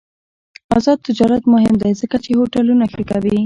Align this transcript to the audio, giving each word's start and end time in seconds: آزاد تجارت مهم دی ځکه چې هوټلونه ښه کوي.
آزاد 0.77 0.99
تجارت 1.07 1.43
مهم 1.53 1.75
دی 1.81 1.91
ځکه 2.01 2.17
چې 2.23 2.29
هوټلونه 2.39 2.85
ښه 2.91 3.01
کوي. 3.09 3.37